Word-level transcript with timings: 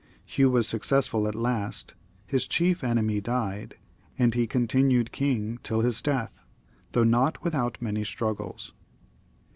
Hugh 0.25 0.49
was 0.49 0.67
successful 0.67 1.27
at 1.27 1.35
last; 1.35 1.93
his 2.25 2.47
chief 2.47 2.83
enemy 2.83 3.21
died, 3.21 3.77
and 4.17 4.33
he 4.33 4.47
continued 4.47 5.11
king 5.11 5.59
tiU 5.61 5.81
his 5.83 6.01
death, 6.01 6.39
though 6.93 7.03
not 7.03 7.43
without 7.43 7.79
many 7.83 8.03
struggles. 8.03 8.73